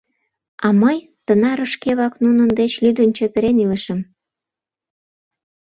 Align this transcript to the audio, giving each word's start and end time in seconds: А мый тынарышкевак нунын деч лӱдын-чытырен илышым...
А 0.65 0.67
мый 0.81 0.97
тынарышкевак 1.25 2.13
нунын 2.23 2.49
деч 2.59 2.71
лӱдын-чытырен 2.83 3.57
илышым... 3.63 3.99